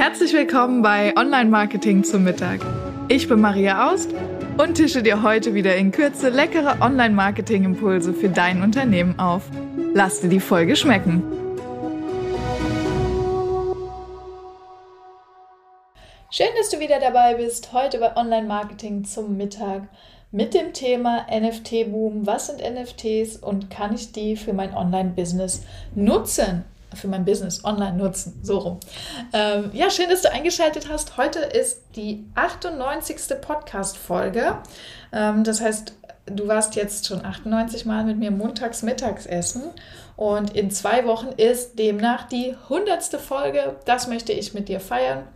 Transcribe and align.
Herzlich 0.00 0.32
willkommen 0.32 0.80
bei 0.80 1.14
Online 1.14 1.50
Marketing 1.50 2.04
zum 2.04 2.24
Mittag. 2.24 2.60
Ich 3.08 3.28
bin 3.28 3.38
Maria 3.38 3.92
Aust 3.92 4.08
und 4.56 4.76
tische 4.76 5.02
dir 5.02 5.22
heute 5.22 5.52
wieder 5.52 5.76
in 5.76 5.92
Kürze 5.92 6.30
leckere 6.30 6.80
Online 6.80 7.14
Marketing 7.14 7.64
Impulse 7.64 8.14
für 8.14 8.30
dein 8.30 8.62
Unternehmen 8.62 9.18
auf. 9.18 9.42
Lass 9.92 10.22
dir 10.22 10.30
die 10.30 10.40
Folge 10.40 10.74
schmecken. 10.74 11.22
Schön, 16.30 16.48
dass 16.56 16.70
du 16.70 16.80
wieder 16.80 16.98
dabei 16.98 17.34
bist, 17.34 17.74
heute 17.74 17.98
bei 17.98 18.16
Online 18.16 18.46
Marketing 18.46 19.04
zum 19.04 19.36
Mittag 19.36 19.82
mit 20.32 20.54
dem 20.54 20.72
Thema 20.72 21.26
NFT-Boom. 21.30 22.26
Was 22.26 22.46
sind 22.46 22.62
NFTs 22.62 23.36
und 23.36 23.68
kann 23.68 23.94
ich 23.94 24.12
die 24.12 24.36
für 24.36 24.54
mein 24.54 24.72
Online-Business 24.72 25.66
nutzen? 25.94 26.64
Für 26.94 27.08
mein 27.08 27.24
Business 27.24 27.64
online 27.64 27.96
nutzen, 27.96 28.40
so 28.42 28.58
rum. 28.58 28.80
Ähm, 29.32 29.70
ja, 29.72 29.90
schön, 29.90 30.10
dass 30.10 30.22
du 30.22 30.32
eingeschaltet 30.32 30.88
hast. 30.88 31.16
Heute 31.16 31.38
ist 31.38 31.82
die 31.94 32.24
98. 32.34 33.40
Podcast-Folge. 33.40 34.58
Ähm, 35.12 35.44
das 35.44 35.60
heißt, 35.60 35.92
du 36.26 36.48
warst 36.48 36.74
jetzt 36.74 37.06
schon 37.06 37.24
98 37.24 37.84
Mal 37.84 38.04
mit 38.04 38.18
mir 38.18 38.30
montags 38.30 38.82
mittags 38.82 39.26
essen 39.26 39.62
und 40.16 40.56
in 40.56 40.70
zwei 40.70 41.06
Wochen 41.06 41.28
ist 41.36 41.78
demnach 41.78 42.28
die 42.28 42.56
100. 42.64 43.04
Folge. 43.20 43.76
Das 43.84 44.06
möchte 44.06 44.32
ich 44.32 44.54
mit 44.54 44.68
dir 44.68 44.80
feiern. 44.80 45.26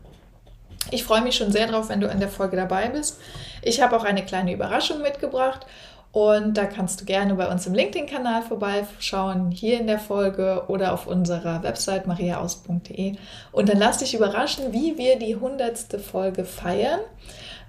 Ich 0.91 1.05
freue 1.05 1.23
mich 1.23 1.37
schon 1.37 1.51
sehr 1.51 1.67
drauf, 1.67 1.89
wenn 1.89 2.01
du 2.01 2.11
an 2.11 2.21
der 2.21 2.29
Folge 2.29 2.57
dabei 2.57 2.89
bist. 2.89 3.19
Ich 3.63 3.81
habe 3.81 3.97
auch 3.97 4.05
eine 4.05 4.25
kleine 4.25 4.53
Überraschung 4.53 5.01
mitgebracht 5.01 5.67
und 6.15 6.57
da 6.57 6.67
kannst 6.67 7.01
du 7.01 7.05
gerne 7.05 7.35
bei 7.35 7.51
uns 7.51 7.67
im 7.67 7.75
LinkedIn-Kanal 7.75 8.43
vorbeischauen, 8.43 9.51
hier 9.51 9.81
in 9.81 9.89
der 9.89 9.99
Folge 9.99 10.63
oder 10.69 10.93
auf 10.93 11.09
unserer 11.09 11.65
Website 11.65 12.07
mariaaus.de. 12.07 13.17
Und 13.51 13.69
dann 13.69 13.79
lass 13.79 13.99
dich 13.99 14.15
überraschen, 14.15 14.73
wie 14.73 14.97
wir 14.97 15.19
die 15.19 15.35
100. 15.35 16.01
Folge 16.01 16.45
feiern. 16.45 17.01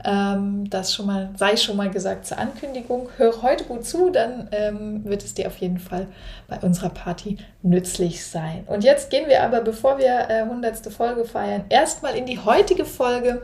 Ähm, 0.03 0.69
das 0.69 0.93
schon 0.93 1.07
mal, 1.07 1.31
sei 1.35 1.57
schon 1.57 1.75
mal 1.75 1.89
gesagt 1.89 2.27
zur 2.27 2.37
Ankündigung. 2.37 3.09
Hör 3.17 3.41
heute 3.41 3.63
gut 3.63 3.83
zu, 3.83 4.11
dann 4.11 4.47
ähm, 4.51 5.03
wird 5.05 5.23
es 5.23 5.33
dir 5.33 5.47
auf 5.47 5.57
jeden 5.57 5.79
Fall 5.79 6.05
bei 6.47 6.59
unserer 6.59 6.89
Party 6.89 7.37
nützlich 7.63 8.23
sein. 8.27 8.63
Und 8.67 8.83
jetzt 8.83 9.09
gehen 9.09 9.27
wir 9.27 9.41
aber, 9.41 9.61
bevor 9.61 9.97
wir 9.97 10.29
äh, 10.29 10.43
100. 10.43 10.93
Folge 10.93 11.25
feiern, 11.25 11.65
erstmal 11.69 12.15
in 12.15 12.27
die 12.27 12.37
heutige 12.37 12.85
Folge 12.85 13.41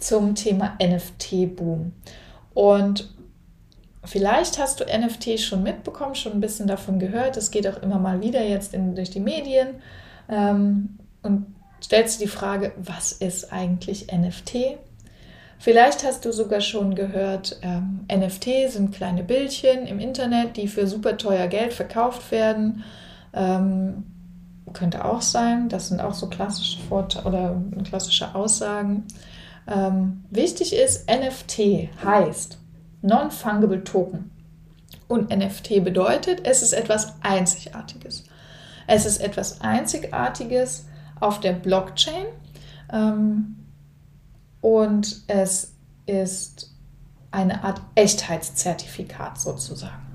zum 0.00 0.34
Thema 0.34 0.76
NFT-Boom. 0.82 1.92
Und 2.52 3.19
Vielleicht 4.04 4.58
hast 4.58 4.80
du 4.80 4.84
NFT 4.84 5.38
schon 5.38 5.62
mitbekommen, 5.62 6.14
schon 6.14 6.32
ein 6.32 6.40
bisschen 6.40 6.66
davon 6.66 6.98
gehört. 6.98 7.36
Es 7.36 7.50
geht 7.50 7.68
auch 7.68 7.82
immer 7.82 7.98
mal 7.98 8.22
wieder 8.22 8.42
jetzt 8.42 8.72
in, 8.72 8.94
durch 8.94 9.10
die 9.10 9.20
Medien. 9.20 9.82
Ähm, 10.28 10.98
und 11.22 11.54
stellst 11.82 12.18
du 12.18 12.24
die 12.24 12.30
Frage, 12.30 12.72
was 12.78 13.12
ist 13.12 13.52
eigentlich 13.52 14.10
NFT? 14.10 14.78
Vielleicht 15.58 16.04
hast 16.04 16.24
du 16.24 16.32
sogar 16.32 16.62
schon 16.62 16.94
gehört, 16.94 17.58
ähm, 17.60 18.06
NFT 18.10 18.70
sind 18.70 18.94
kleine 18.94 19.22
Bildchen 19.22 19.86
im 19.86 19.98
Internet, 19.98 20.56
die 20.56 20.68
für 20.68 20.86
super 20.86 21.18
teuer 21.18 21.48
Geld 21.48 21.74
verkauft 21.74 22.30
werden. 22.30 22.84
Ähm, 23.34 24.04
könnte 24.72 25.04
auch 25.04 25.20
sein, 25.20 25.68
das 25.68 25.88
sind 25.88 26.00
auch 26.00 26.14
so 26.14 26.28
klassische 26.28 26.80
Vorteile 26.80 27.26
oder 27.26 27.62
klassische 27.84 28.34
Aussagen. 28.34 29.04
Ähm, 29.68 30.24
wichtig 30.30 30.74
ist, 30.74 31.10
NFT 31.10 31.90
heißt 32.02 32.59
Non-Fungible 33.02 33.84
Token. 33.84 34.30
Und 35.08 35.30
NFT 35.30 35.82
bedeutet, 35.84 36.46
es 36.46 36.62
ist 36.62 36.72
etwas 36.72 37.14
Einzigartiges. 37.22 38.24
Es 38.86 39.06
ist 39.06 39.20
etwas 39.20 39.60
Einzigartiges 39.60 40.86
auf 41.18 41.40
der 41.40 41.52
Blockchain. 41.52 42.26
Ähm, 42.92 43.56
und 44.60 45.22
es 45.26 45.74
ist 46.06 46.72
eine 47.30 47.62
Art 47.64 47.80
Echtheitszertifikat 47.94 49.40
sozusagen. 49.40 50.10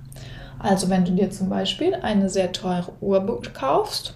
Also 0.59 0.89
wenn 0.89 1.05
du 1.05 1.11
dir 1.11 1.29
zum 1.31 1.49
Beispiel 1.49 1.95
eine 1.95 2.29
sehr 2.29 2.51
teure 2.51 2.93
Uhr 3.01 3.41
kaufst, 3.53 4.15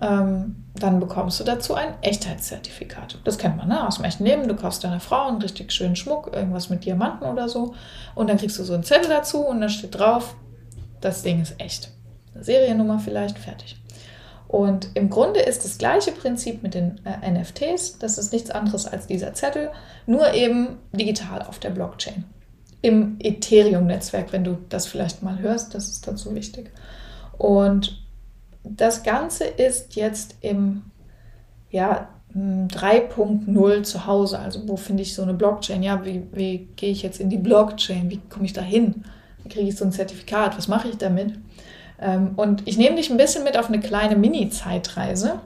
ähm, 0.00 0.64
dann 0.74 1.00
bekommst 1.00 1.40
du 1.40 1.44
dazu 1.44 1.74
ein 1.74 1.94
Echtheitszertifikat. 2.02 3.18
Das 3.24 3.38
kennt 3.38 3.56
man 3.56 3.68
ne? 3.68 3.86
aus 3.86 3.96
dem 3.96 4.04
echten 4.04 4.24
Leben. 4.24 4.46
Du 4.46 4.54
kaufst 4.54 4.84
deiner 4.84 5.00
Frau 5.00 5.26
einen 5.26 5.42
richtig 5.42 5.72
schönen 5.72 5.96
Schmuck, 5.96 6.30
irgendwas 6.32 6.70
mit 6.70 6.84
Diamanten 6.84 7.26
oder 7.26 7.48
so. 7.48 7.74
Und 8.14 8.30
dann 8.30 8.38
kriegst 8.38 8.58
du 8.58 8.64
so 8.64 8.74
einen 8.74 8.84
Zettel 8.84 9.08
dazu 9.08 9.40
und 9.40 9.60
da 9.60 9.68
steht 9.68 9.98
drauf, 9.98 10.36
das 11.00 11.22
Ding 11.22 11.42
ist 11.42 11.54
echt. 11.58 11.90
Eine 12.34 12.44
Seriennummer 12.44 12.98
vielleicht, 12.98 13.38
fertig. 13.38 13.76
Und 14.46 14.88
im 14.94 15.10
Grunde 15.10 15.40
ist 15.40 15.64
das 15.64 15.76
gleiche 15.76 16.12
Prinzip 16.12 16.62
mit 16.62 16.74
den 16.74 17.00
äh, 17.04 17.30
NFTs. 17.30 17.98
Das 17.98 18.16
ist 18.16 18.32
nichts 18.32 18.50
anderes 18.50 18.86
als 18.86 19.06
dieser 19.06 19.34
Zettel, 19.34 19.70
nur 20.06 20.32
eben 20.32 20.78
digital 20.92 21.42
auf 21.42 21.58
der 21.58 21.70
Blockchain. 21.70 22.24
Im 22.80 23.16
Ethereum-Netzwerk, 23.20 24.32
wenn 24.32 24.44
du 24.44 24.58
das 24.68 24.86
vielleicht 24.86 25.22
mal 25.22 25.38
hörst, 25.40 25.74
das 25.74 25.88
ist 25.88 26.06
dazu 26.06 26.34
wichtig. 26.34 26.70
Und 27.36 28.00
das 28.64 29.02
Ganze 29.02 29.44
ist 29.44 29.96
jetzt 29.96 30.36
im 30.40 30.82
ja, 31.70 32.08
3.0 32.34 33.82
zu 33.82 34.06
Hause. 34.06 34.38
Also 34.38 34.68
wo 34.68 34.76
finde 34.76 35.02
ich 35.02 35.14
so 35.14 35.22
eine 35.22 35.34
Blockchain? 35.34 35.82
Ja, 35.82 36.04
wie, 36.04 36.24
wie 36.32 36.68
gehe 36.76 36.90
ich 36.90 37.02
jetzt 37.02 37.20
in 37.20 37.30
die 37.30 37.38
Blockchain? 37.38 38.10
Wie 38.10 38.20
komme 38.28 38.44
ich 38.44 38.52
da 38.52 38.60
hin? 38.60 39.04
Wie 39.42 39.48
kriege 39.48 39.68
ich 39.68 39.76
so 39.76 39.84
ein 39.84 39.92
Zertifikat? 39.92 40.56
Was 40.56 40.68
mache 40.68 40.88
ich 40.88 40.98
damit? 40.98 41.34
Ähm, 42.00 42.32
und 42.36 42.66
ich 42.66 42.78
nehme 42.78 42.96
dich 42.96 43.10
ein 43.10 43.16
bisschen 43.16 43.44
mit 43.44 43.58
auf 43.58 43.68
eine 43.68 43.80
kleine 43.80 44.16
Mini-Zeitreise 44.16 45.40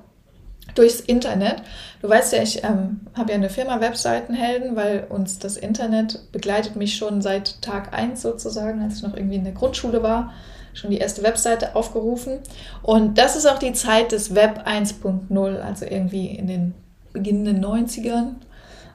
durchs 0.75 1.01
Internet. 1.01 1.63
Du 2.01 2.09
weißt 2.09 2.33
ja, 2.33 2.43
ich 2.43 2.65
ähm, 2.65 3.01
habe 3.15 3.31
ja 3.31 3.37
eine 3.37 3.51
Firma 3.51 3.81
Webseitenhelden, 3.81 4.77
weil 4.77 5.07
uns 5.09 5.39
das 5.39 5.57
Internet 5.57 6.33
begleitet 6.33 6.77
mich 6.77 6.97
schon 6.97 7.23
seit 7.23 7.63
Tag 7.63 7.95
1 7.95 8.21
sozusagen, 8.21 8.83
als 8.83 8.97
ich 8.97 9.03
noch 9.03 9.17
irgendwie 9.17 9.37
in 9.37 9.45
der 9.45 9.53
Grundschule 9.53 10.03
war, 10.03 10.33
schon 10.75 10.91
die 10.91 10.99
erste 10.99 11.23
Webseite 11.23 11.77
aufgerufen. 11.77 12.39
Und 12.83 13.19
das 13.19 13.37
ist 13.37 13.47
auch 13.47 13.59
die 13.59 13.73
Zeit 13.73 14.13
des 14.13 14.35
Web 14.35 14.67
1.0, 14.67 15.61
also 15.61 15.85
irgendwie 15.85 16.27
in 16.27 16.47
den 16.47 16.75
beginnenden 17.13 17.65
90ern. 17.65 18.35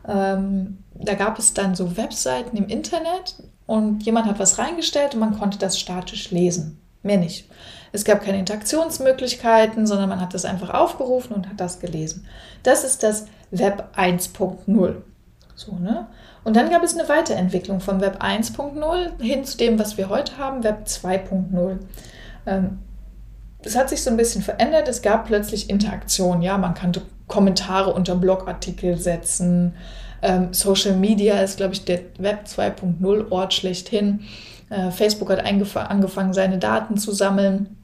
Ähm, 0.08 0.80
da 0.96 1.14
gab 1.14 1.38
es 1.38 1.54
dann 1.54 1.76
so 1.76 1.98
Webseiten 1.98 2.58
im 2.58 2.68
Internet 2.68 3.36
und 3.66 4.04
jemand 4.04 4.26
hat 4.28 4.40
was 4.40 4.58
reingestellt 4.58 5.14
und 5.14 5.20
man 5.20 5.38
konnte 5.38 5.60
das 5.60 5.80
statisch 5.80 6.32
lesen. 6.32 6.80
Mehr 7.04 7.18
nicht. 7.18 7.48
Es 7.92 8.04
gab 8.04 8.24
keine 8.24 8.40
Interaktionsmöglichkeiten, 8.40 9.86
sondern 9.86 10.10
man 10.10 10.20
hat 10.20 10.34
das 10.34 10.46
einfach 10.46 10.72
aufgerufen 10.72 11.34
und 11.34 11.48
hat 11.48 11.60
das 11.60 11.80
gelesen. 11.80 12.26
Das 12.64 12.84
ist 12.84 13.04
das 13.04 13.28
Web 13.52 13.90
1.0. 13.96 14.96
So, 15.56 15.76
ne? 15.76 16.08
Und 16.48 16.56
dann 16.56 16.70
gab 16.70 16.82
es 16.82 16.98
eine 16.98 17.10
Weiterentwicklung 17.10 17.82
von 17.82 18.00
Web 18.00 18.24
1.0 18.24 19.22
hin 19.22 19.44
zu 19.44 19.58
dem, 19.58 19.78
was 19.78 19.98
wir 19.98 20.08
heute 20.08 20.38
haben, 20.38 20.64
Web 20.64 20.86
2.0. 20.86 21.80
Ähm, 22.46 22.80
es 23.64 23.76
hat 23.76 23.90
sich 23.90 24.02
so 24.02 24.10
ein 24.10 24.16
bisschen 24.16 24.42
verändert. 24.42 24.88
Es 24.88 25.02
gab 25.02 25.28
plötzlich 25.28 25.70
Interaktion. 25.70 26.42
Ja, 26.42 26.58
man 26.58 26.74
konnte 26.74 27.02
Kommentare 27.28 27.94
unter 27.94 28.16
Blogartikel 28.16 28.98
setzen. 28.98 29.74
Ähm, 30.22 30.54
Social 30.54 30.96
Media 30.96 31.42
ist, 31.42 31.58
glaube 31.58 31.74
ich, 31.74 31.84
der 31.84 32.00
Web 32.18 32.46
2.0 32.46 33.30
Ort 33.30 33.54
schlechthin. 33.54 34.22
Äh, 34.70 34.92
Facebook 34.92 35.30
hat 35.30 35.46
angefangen, 35.46 36.32
seine 36.32 36.60
Daten 36.60 36.96
zu 36.96 37.12
sammeln 37.12 37.76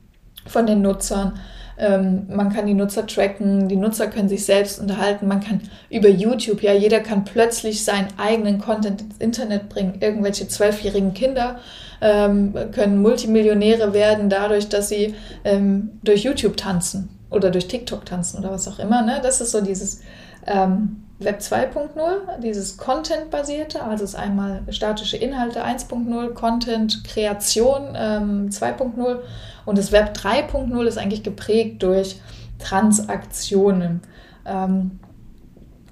von 0.47 0.65
den 0.65 0.81
Nutzern. 0.81 1.37
Ähm, 1.77 2.27
man 2.29 2.53
kann 2.53 2.65
die 2.65 2.73
Nutzer 2.73 3.07
tracken, 3.07 3.67
die 3.67 3.75
Nutzer 3.75 4.07
können 4.07 4.29
sich 4.29 4.45
selbst 4.45 4.79
unterhalten, 4.79 5.27
man 5.27 5.41
kann 5.41 5.61
über 5.89 6.09
YouTube, 6.09 6.61
ja, 6.61 6.73
jeder 6.73 6.99
kann 6.99 7.25
plötzlich 7.25 7.83
seinen 7.83 8.07
eigenen 8.17 8.59
Content 8.59 9.01
ins 9.01 9.17
Internet 9.17 9.69
bringen. 9.69 9.95
Irgendwelche 9.99 10.47
zwölfjährigen 10.47 11.13
Kinder 11.13 11.59
ähm, 12.01 12.53
können 12.71 13.01
Multimillionäre 13.01 13.93
werden 13.93 14.29
dadurch, 14.29 14.69
dass 14.69 14.89
sie 14.89 15.15
ähm, 15.43 15.99
durch 16.03 16.23
YouTube 16.23 16.57
tanzen 16.57 17.09
oder 17.29 17.49
durch 17.49 17.67
TikTok 17.67 18.05
tanzen 18.05 18.39
oder 18.39 18.51
was 18.51 18.67
auch 18.67 18.79
immer. 18.79 19.01
Ne? 19.01 19.19
Das 19.23 19.41
ist 19.41 19.51
so 19.51 19.61
dieses 19.61 20.01
ähm, 20.45 21.02
Web 21.23 21.39
2.0, 21.39 22.39
dieses 22.41 22.77
Content-basierte, 22.77 23.83
also 23.83 24.03
ist 24.03 24.15
einmal 24.15 24.61
statische 24.69 25.17
Inhalte 25.17 25.63
1.0, 25.65 26.33
Content-Kreation 26.33 27.95
ähm, 27.95 28.49
2.0 28.49 29.19
und 29.65 29.77
das 29.77 29.91
Web 29.91 30.15
3.0 30.15 30.85
ist 30.85 30.97
eigentlich 30.97 31.23
geprägt 31.23 31.83
durch 31.83 32.19
Transaktionen. 32.59 34.01
Ähm, 34.45 34.99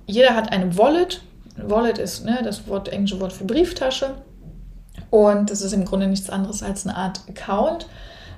jeder 0.05 0.35
hat 0.35 0.51
eine 0.51 0.77
Wallet. 0.77 1.21
Wallet 1.57 1.97
ist 1.97 2.25
ne, 2.25 2.41
das 2.43 2.67
Wort, 2.67 2.89
englische 2.89 3.19
Wort 3.19 3.33
für 3.33 3.45
Brieftasche. 3.45 4.15
Und 5.09 5.49
das 5.49 5.61
ist 5.61 5.73
im 5.73 5.85
Grunde 5.85 6.07
nichts 6.07 6.29
anderes 6.29 6.63
als 6.63 6.85
eine 6.85 6.95
Art 6.95 7.21
Account, 7.27 7.87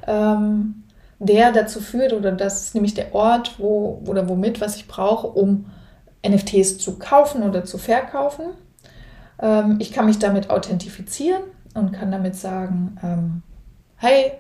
ähm, 0.08 0.84
der 1.20 1.52
dazu 1.52 1.80
führt, 1.80 2.14
oder 2.14 2.32
das 2.32 2.64
ist 2.64 2.76
nämlich 2.76 2.96
der 2.96 3.14
Ort, 3.14 3.56
wo 3.60 4.02
oder 4.08 4.28
womit, 4.28 4.60
was 4.60 4.76
ich 4.76 4.88
brauche, 4.88 5.28
um 5.28 5.66
NFTs 6.28 6.78
zu 6.78 6.98
kaufen 6.98 7.44
oder 7.44 7.66
zu 7.66 7.78
verkaufen. 7.78 8.46
Ähm, 9.40 9.78
ich 9.80 9.92
kann 9.92 10.06
mich 10.06 10.20
damit 10.20 10.50
authentifizieren 10.50 11.44
und 11.74 11.92
kann 11.92 12.12
damit 12.12 12.36
sagen, 12.36 12.98
ähm, 13.04 13.44
hey, 13.98 14.34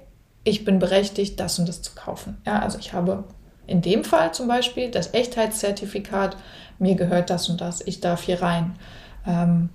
ich 0.43 0.65
bin 0.65 0.79
berechtigt, 0.79 1.39
das 1.39 1.59
und 1.59 1.67
das 1.67 1.81
zu 1.81 1.93
kaufen. 1.95 2.41
Ja, 2.45 2.59
also 2.59 2.77
ich 2.79 2.93
habe 2.93 3.23
In 3.65 3.81
dem 3.81 4.03
Fall 4.03 4.33
zum 4.33 4.49
Beispiel 4.49 4.91
das 4.91 5.13
Echtheitszertifikat, 5.13 6.35
mir 6.79 6.95
gehört 6.95 7.29
das 7.29 7.47
und 7.47 7.61
das, 7.61 7.79
ich 7.79 8.01
darf 8.01 8.23
hier 8.23 8.41
rein. 8.41 8.75
Ähm, 9.25 9.69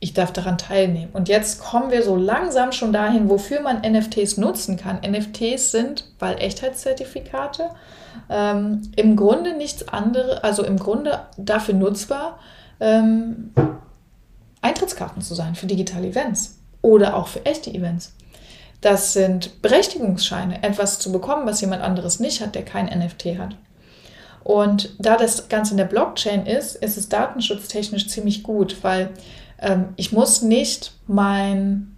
ich 0.00 0.14
darf 0.14 0.32
daran 0.32 0.58
teilnehmen. 0.58 1.10
Und 1.12 1.28
jetzt 1.28 1.60
kommen 1.60 1.90
wir 1.90 2.02
so 2.02 2.16
langsam 2.16 2.72
schon 2.72 2.92
dahin, 2.92 3.28
wofür 3.28 3.60
man 3.60 3.80
NFTs 3.80 4.36
nutzen 4.36 4.76
kann. 4.76 5.00
NFTs 5.00 5.72
sind, 5.72 6.04
weil 6.18 6.40
Echtheitszertifikate, 6.40 7.70
ähm, 8.28 8.82
im 8.96 9.16
Grunde 9.16 9.56
nichts 9.56 9.88
anderes, 9.88 10.42
also 10.42 10.64
im 10.64 10.78
Grunde 10.78 11.20
dafür 11.36 11.74
nutzbar, 11.74 12.38
ähm, 12.80 13.52
Eintrittskarten 14.60 15.22
zu 15.22 15.34
sein 15.34 15.54
für 15.54 15.66
digitale 15.66 16.08
Events 16.08 16.58
oder 16.82 17.16
auch 17.16 17.28
für 17.28 17.44
echte 17.46 17.72
Events. 17.72 18.14
Das 18.80 19.12
sind 19.12 19.60
Berechtigungsscheine, 19.60 20.62
etwas 20.62 20.98
zu 20.98 21.10
bekommen, 21.10 21.46
was 21.46 21.60
jemand 21.60 21.82
anderes 21.82 22.20
nicht 22.20 22.40
hat, 22.40 22.54
der 22.54 22.64
kein 22.64 22.86
NFT 22.86 23.38
hat. 23.38 23.56
Und 24.44 24.94
da 24.98 25.16
das 25.16 25.48
Ganze 25.48 25.72
in 25.72 25.78
der 25.78 25.84
Blockchain 25.84 26.46
ist, 26.46 26.76
ist 26.76 26.96
es 26.96 27.08
datenschutztechnisch 27.08 28.08
ziemlich 28.08 28.42
gut, 28.42 28.76
weil 28.82 29.10
ähm, 29.60 29.90
ich 29.96 30.12
muss 30.12 30.42
nicht 30.42 30.92
mein, 31.06 31.96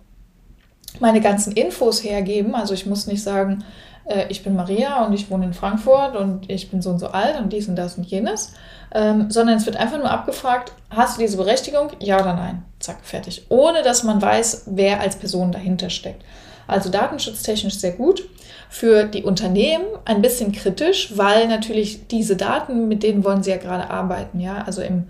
meine 0.98 1.20
ganzen 1.20 1.52
Infos 1.52 2.02
hergeben. 2.02 2.54
Also 2.54 2.74
ich 2.74 2.86
muss 2.86 3.06
nicht 3.06 3.22
sagen, 3.22 3.62
äh, 4.10 4.26
ich 4.28 4.42
bin 4.42 4.56
Maria 4.56 5.04
und 5.04 5.12
ich 5.12 5.30
wohne 5.30 5.46
in 5.46 5.54
Frankfurt 5.54 6.16
und 6.16 6.50
ich 6.50 6.70
bin 6.70 6.82
so 6.82 6.90
und 6.90 6.98
so 6.98 7.08
alt 7.08 7.38
und 7.38 7.52
dies 7.52 7.68
und 7.68 7.76
das 7.76 7.96
und 7.96 8.06
jenes, 8.06 8.52
ähm, 8.92 9.30
sondern 9.30 9.56
es 9.56 9.66
wird 9.66 9.76
einfach 9.76 9.98
nur 9.98 10.10
abgefragt, 10.10 10.72
hast 10.90 11.16
du 11.16 11.22
diese 11.22 11.36
Berechtigung? 11.36 11.90
Ja 12.00 12.20
oder 12.20 12.34
nein? 12.34 12.64
Zack, 12.80 12.98
fertig. 13.02 13.46
Ohne 13.48 13.82
dass 13.82 14.02
man 14.02 14.20
weiß, 14.20 14.64
wer 14.66 15.00
als 15.00 15.16
Person 15.16 15.52
dahinter 15.52 15.90
steckt. 15.90 16.24
Also 16.66 16.90
datenschutztechnisch 16.90 17.78
sehr 17.78 17.92
gut. 17.92 18.28
Für 18.68 19.04
die 19.04 19.24
Unternehmen 19.24 19.86
ein 20.04 20.22
bisschen 20.22 20.52
kritisch, 20.52 21.16
weil 21.16 21.48
natürlich 21.48 22.06
diese 22.06 22.36
Daten, 22.36 22.86
mit 22.86 23.02
denen 23.02 23.24
wollen 23.24 23.42
sie 23.42 23.50
ja 23.50 23.56
gerade 23.56 23.90
arbeiten. 23.90 24.38
Ja, 24.38 24.62
also 24.64 24.80
im 24.80 25.08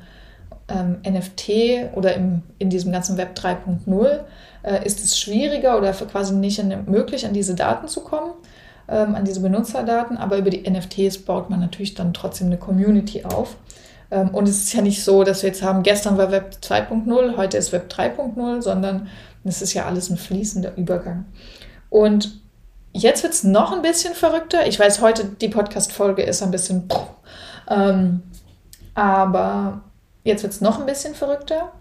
ähm, 0.68 0.98
NFT 1.06 1.94
oder 1.94 2.14
im, 2.14 2.42
in 2.58 2.70
diesem 2.70 2.92
ganzen 2.92 3.16
Web 3.18 3.36
3.0 3.36 4.20
äh, 4.62 4.86
ist 4.86 5.02
es 5.02 5.18
schwieriger 5.18 5.76
oder 5.76 5.92
quasi 5.92 6.34
nicht 6.34 6.62
möglich, 6.86 7.26
an 7.26 7.34
diese 7.34 7.54
Daten 7.54 7.88
zu 7.88 8.00
kommen, 8.02 8.32
ähm, 8.90 9.14
an 9.14 9.24
diese 9.24 9.40
Benutzerdaten. 9.40 10.16
Aber 10.16 10.36
über 10.36 10.50
die 10.50 10.68
NFTs 10.68 11.18
baut 11.18 11.48
man 11.48 11.60
natürlich 11.60 11.94
dann 11.94 12.12
trotzdem 12.12 12.48
eine 12.48 12.58
Community 12.58 13.24
auf. 13.24 13.56
Ähm, 14.10 14.30
und 14.30 14.48
es 14.48 14.64
ist 14.64 14.72
ja 14.72 14.82
nicht 14.82 15.04
so, 15.04 15.24
dass 15.24 15.42
wir 15.42 15.48
jetzt 15.48 15.62
haben, 15.62 15.82
gestern 15.82 16.18
war 16.18 16.30
Web 16.30 16.56
2.0, 16.62 17.36
heute 17.36 17.56
ist 17.56 17.72
Web 17.72 17.90
3.0, 17.92 18.62
sondern 18.62 19.08
es 19.44 19.62
ist 19.62 19.72
ja 19.72 19.86
alles 19.86 20.10
ein 20.10 20.18
fließender 20.18 20.76
Übergang. 20.76 21.24
Und 21.88 22.40
jetzt 22.92 23.22
wird 23.22 23.32
es 23.32 23.44
noch 23.44 23.72
ein 23.72 23.82
bisschen 23.82 24.14
verrückter. 24.14 24.66
Ich 24.66 24.78
weiß, 24.78 25.00
heute 25.00 25.24
die 25.24 25.48
Podcast-Folge 25.48 26.22
ist 26.22 26.42
ein 26.42 26.50
bisschen. 26.50 26.88
Ähm, 27.68 28.22
aber 28.94 29.82
jetzt 30.24 30.42
wird 30.42 30.52
es 30.52 30.60
noch 30.60 30.80
ein 30.80 30.86
bisschen 30.86 31.14
verrückter. 31.14 31.72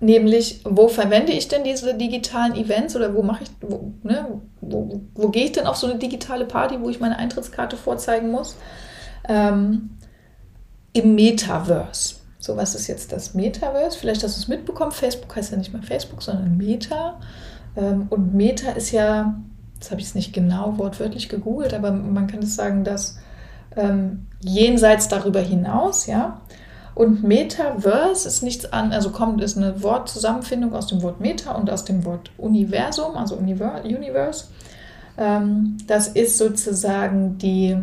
Nämlich, 0.00 0.62
wo 0.64 0.88
verwende 0.88 1.32
ich 1.32 1.48
denn 1.48 1.62
diese 1.62 1.94
digitalen 1.94 2.56
Events 2.56 2.96
oder 2.96 3.14
wo 3.14 3.22
mache 3.22 3.44
ich, 3.44 3.50
wo, 3.60 3.92
ne, 4.02 4.40
wo, 4.62 5.02
wo 5.14 5.28
gehe 5.28 5.44
ich 5.44 5.52
denn 5.52 5.66
auf 5.66 5.76
so 5.76 5.86
eine 5.86 5.98
digitale 5.98 6.46
Party, 6.46 6.80
wo 6.80 6.88
ich 6.88 7.00
meine 7.00 7.18
Eintrittskarte 7.18 7.76
vorzeigen 7.76 8.30
muss? 8.30 8.56
Ähm, 9.28 9.90
Im 10.94 11.14
Metaverse. 11.14 12.14
So, 12.38 12.56
was 12.56 12.74
ist 12.74 12.86
jetzt 12.86 13.12
das 13.12 13.34
Metaverse? 13.34 13.98
Vielleicht 13.98 14.24
hast 14.24 14.36
du 14.38 14.40
es 14.40 14.48
mitbekommen. 14.48 14.92
Facebook 14.92 15.36
heißt 15.36 15.52
ja 15.52 15.58
nicht 15.58 15.74
mehr 15.74 15.82
Facebook, 15.82 16.22
sondern 16.22 16.56
Meta. 16.56 17.20
Ähm, 17.76 18.06
und 18.08 18.34
Meta 18.34 18.70
ist 18.72 18.92
ja, 18.92 19.38
das 19.78 19.90
habe 19.90 20.00
ich 20.00 20.06
es 20.06 20.14
nicht 20.14 20.32
genau 20.32 20.78
wortwörtlich 20.78 21.28
gegoogelt, 21.28 21.74
aber 21.74 21.92
man 21.92 22.26
kann 22.26 22.40
es 22.42 22.56
sagen, 22.56 22.84
dass 22.84 23.18
ähm, 23.76 24.26
jenseits 24.40 25.08
darüber 25.08 25.40
hinaus, 25.40 26.06
ja, 26.06 26.40
und 26.94 27.22
Metaverse 27.22 28.26
ist 28.26 28.42
nichts 28.42 28.72
an, 28.72 28.92
also 28.92 29.10
kommt, 29.10 29.40
ist 29.42 29.56
eine 29.56 29.82
Wortzusammenfindung 29.82 30.74
aus 30.74 30.88
dem 30.88 31.02
Wort 31.02 31.20
Meta 31.20 31.52
und 31.52 31.70
aus 31.70 31.84
dem 31.84 32.04
Wort 32.04 32.30
Universum, 32.36 33.16
also 33.16 33.36
Universe. 33.36 34.46
Ähm, 35.16 35.78
das 35.86 36.08
ist 36.08 36.38
sozusagen 36.38 37.38
die, 37.38 37.76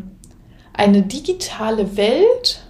eine 0.73 1.01
digitale 1.03 1.95
Welt 1.97 2.61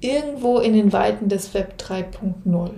irgendwo 0.00 0.58
in 0.58 0.72
den 0.74 0.92
Weiten 0.92 1.28
des 1.28 1.54
Web 1.54 1.74
3.0. 1.78 2.70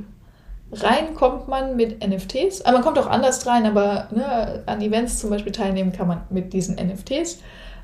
Rein 0.72 1.14
kommt 1.14 1.48
man 1.48 1.76
mit 1.76 2.06
NFTs, 2.06 2.62
aber 2.62 2.74
man 2.74 2.82
kommt 2.82 2.98
auch 2.98 3.08
anders 3.08 3.46
rein, 3.46 3.66
aber 3.66 4.08
ne, 4.12 4.62
an 4.66 4.80
Events 4.80 5.18
zum 5.18 5.30
Beispiel 5.30 5.52
teilnehmen 5.52 5.92
kann 5.92 6.06
man 6.06 6.22
mit 6.30 6.52
diesen 6.52 6.76
NFTs. 6.76 7.40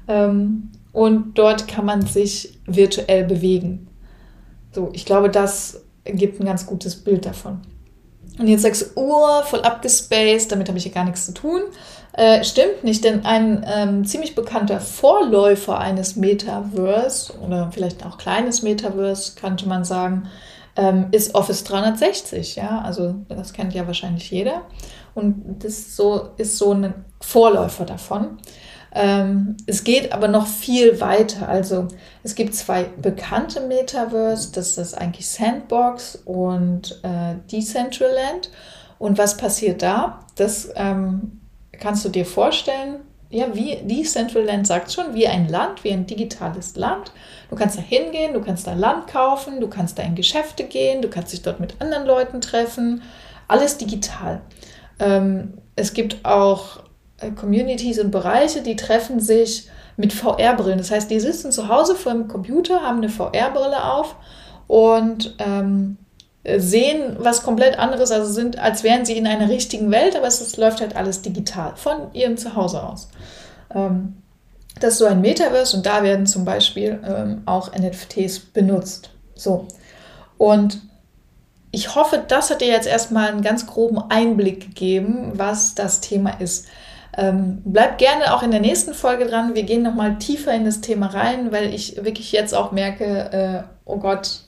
Ähm, 0.06 0.70
und 0.96 1.34
dort 1.34 1.68
kann 1.68 1.84
man 1.84 2.06
sich 2.06 2.58
virtuell 2.64 3.24
bewegen. 3.24 3.86
So, 4.72 4.88
ich 4.94 5.04
glaube, 5.04 5.28
das 5.28 5.82
gibt 6.06 6.40
ein 6.40 6.46
ganz 6.46 6.64
gutes 6.64 6.96
Bild 6.96 7.26
davon. 7.26 7.60
Und 8.38 8.48
jetzt 8.48 8.62
sagst 8.62 8.80
du, 8.80 8.86
oh, 8.94 9.42
voll 9.44 9.60
abgespaced, 9.60 10.50
damit 10.50 10.68
habe 10.68 10.78
ich 10.78 10.86
ja 10.86 10.92
gar 10.92 11.04
nichts 11.04 11.26
zu 11.26 11.34
tun. 11.34 11.60
Äh, 12.14 12.42
stimmt 12.44 12.82
nicht, 12.82 13.04
denn 13.04 13.26
ein 13.26 13.62
ähm, 13.70 14.06
ziemlich 14.06 14.34
bekannter 14.34 14.80
Vorläufer 14.80 15.78
eines 15.78 16.16
Metaverse 16.16 17.34
oder 17.40 17.70
vielleicht 17.72 18.06
auch 18.06 18.16
kleines 18.16 18.62
Metaverse, 18.62 19.34
könnte 19.38 19.68
man 19.68 19.84
sagen, 19.84 20.30
ähm, 20.76 21.08
ist 21.12 21.34
Office 21.34 21.64
360. 21.64 22.56
Ja, 22.56 22.80
also 22.80 23.16
das 23.28 23.52
kennt 23.52 23.74
ja 23.74 23.86
wahrscheinlich 23.86 24.30
jeder. 24.30 24.62
Und 25.14 25.62
das 25.62 25.94
so, 25.94 26.30
ist 26.38 26.56
so 26.56 26.72
ein 26.72 27.04
Vorläufer 27.20 27.84
davon. 27.84 28.38
Ähm, 28.98 29.58
es 29.66 29.84
geht 29.84 30.12
aber 30.12 30.26
noch 30.26 30.46
viel 30.46 31.02
weiter. 31.02 31.50
Also 31.50 31.88
es 32.22 32.34
gibt 32.34 32.54
zwei 32.54 32.84
bekannte 32.84 33.60
Metaverse, 33.60 34.52
das 34.52 34.78
ist 34.78 34.94
eigentlich 34.94 35.28
Sandbox 35.28 36.16
und 36.24 36.98
äh, 37.02 37.34
Decentraland. 37.52 38.50
Und 38.98 39.18
was 39.18 39.36
passiert 39.36 39.82
da? 39.82 40.20
Das 40.36 40.70
ähm, 40.76 41.42
kannst 41.78 42.06
du 42.06 42.08
dir 42.08 42.24
vorstellen. 42.24 43.00
Ja, 43.28 43.54
wie 43.54 43.76
Decentraland 43.82 44.66
sagt 44.66 44.90
schon, 44.90 45.14
wie 45.14 45.26
ein 45.26 45.48
Land, 45.50 45.84
wie 45.84 45.90
ein 45.90 46.06
digitales 46.06 46.74
Land. 46.76 47.12
Du 47.50 47.56
kannst 47.56 47.76
da 47.76 47.82
hingehen, 47.82 48.32
du 48.32 48.40
kannst 48.40 48.66
da 48.66 48.72
Land 48.72 49.08
kaufen, 49.08 49.60
du 49.60 49.68
kannst 49.68 49.98
da 49.98 50.04
in 50.04 50.14
Geschäfte 50.14 50.64
gehen, 50.64 51.02
du 51.02 51.08
kannst 51.10 51.34
dich 51.34 51.42
dort 51.42 51.60
mit 51.60 51.74
anderen 51.82 52.06
Leuten 52.06 52.40
treffen. 52.40 53.02
Alles 53.46 53.76
digital. 53.76 54.40
Ähm, 54.98 55.58
es 55.74 55.92
gibt 55.92 56.24
auch 56.24 56.85
Communities 57.34 57.98
und 57.98 58.10
Bereiche, 58.10 58.62
die 58.62 58.76
treffen 58.76 59.20
sich 59.20 59.68
mit 59.96 60.12
VR-Brillen. 60.12 60.78
Das 60.78 60.90
heißt, 60.90 61.10
die 61.10 61.20
sitzen 61.20 61.52
zu 61.52 61.68
Hause 61.68 61.94
vor 61.94 62.12
dem 62.12 62.28
Computer, 62.28 62.82
haben 62.82 62.98
eine 62.98 63.08
VR-Brille 63.08 63.82
auf 63.84 64.16
und 64.66 65.34
ähm, 65.38 65.96
sehen 66.58 67.16
was 67.18 67.42
komplett 67.42 67.78
anderes, 67.78 68.12
also 68.12 68.30
sind, 68.30 68.58
als 68.58 68.84
wären 68.84 69.04
sie 69.04 69.16
in 69.16 69.26
einer 69.26 69.48
richtigen 69.48 69.90
Welt, 69.90 70.16
aber 70.16 70.26
es, 70.26 70.40
es 70.40 70.56
läuft 70.56 70.80
halt 70.80 70.94
alles 70.94 71.22
digital 71.22 71.72
von 71.76 72.12
ihrem 72.12 72.36
Zuhause 72.36 72.82
aus. 72.82 73.08
Ähm, 73.74 74.22
das 74.78 74.94
ist 74.94 74.98
so 74.98 75.06
ein 75.06 75.22
Metaverse 75.22 75.76
und 75.76 75.86
da 75.86 76.02
werden 76.02 76.26
zum 76.26 76.44
Beispiel 76.44 77.00
ähm, 77.04 77.42
auch 77.46 77.72
NFTs 77.72 78.40
benutzt. 78.40 79.10
So. 79.34 79.66
Und 80.36 80.80
ich 81.70 81.94
hoffe, 81.94 82.22
das 82.26 82.50
hat 82.50 82.60
dir 82.60 82.68
jetzt 82.68 82.86
erstmal 82.86 83.28
einen 83.28 83.42
ganz 83.42 83.66
groben 83.66 83.98
Einblick 84.10 84.60
gegeben, 84.60 85.32
was 85.34 85.74
das 85.74 86.00
Thema 86.00 86.40
ist. 86.40 86.66
Ähm, 87.16 87.62
bleibt 87.64 87.98
gerne 87.98 88.34
auch 88.34 88.42
in 88.42 88.50
der 88.50 88.60
nächsten 88.60 88.92
Folge 88.92 89.26
dran. 89.26 89.54
Wir 89.54 89.62
gehen 89.62 89.82
nochmal 89.82 90.18
tiefer 90.18 90.52
in 90.52 90.64
das 90.64 90.80
Thema 90.82 91.06
rein, 91.06 91.50
weil 91.50 91.72
ich 91.72 91.96
wirklich 92.04 92.32
jetzt 92.32 92.54
auch 92.54 92.72
merke, 92.72 93.64
äh, 93.64 93.68
oh 93.86 93.96
Gott, 93.96 94.40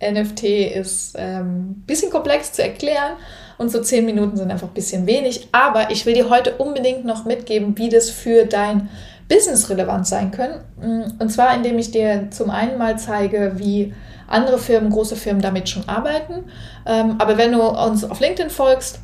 NFT 0.00 0.44
ist 0.74 1.18
ein 1.18 1.40
ähm, 1.40 1.82
bisschen 1.86 2.10
komplex 2.10 2.52
zu 2.52 2.62
erklären 2.62 3.12
und 3.58 3.70
so 3.70 3.80
zehn 3.80 4.04
Minuten 4.04 4.36
sind 4.36 4.50
einfach 4.50 4.68
ein 4.68 4.74
bisschen 4.74 5.06
wenig. 5.06 5.48
Aber 5.52 5.90
ich 5.90 6.04
will 6.06 6.14
dir 6.14 6.28
heute 6.28 6.56
unbedingt 6.56 7.04
noch 7.04 7.24
mitgeben, 7.24 7.76
wie 7.78 7.88
das 7.88 8.10
für 8.10 8.44
dein 8.44 8.90
Business 9.28 9.70
relevant 9.70 10.06
sein 10.06 10.30
kann. 10.30 10.60
Mm, 10.80 11.20
und 11.20 11.30
zwar, 11.30 11.54
indem 11.54 11.78
ich 11.78 11.90
dir 11.90 12.28
zum 12.30 12.50
einen 12.50 12.78
mal 12.78 12.98
zeige, 12.98 13.52
wie 13.56 13.94
andere 14.28 14.58
Firmen, 14.58 14.90
große 14.90 15.16
Firmen 15.16 15.42
damit 15.42 15.68
schon 15.68 15.88
arbeiten. 15.88 16.44
Ähm, 16.84 17.16
aber 17.18 17.38
wenn 17.38 17.52
du 17.52 17.62
uns 17.62 18.04
auf 18.04 18.20
LinkedIn 18.20 18.50
folgst, 18.50 19.00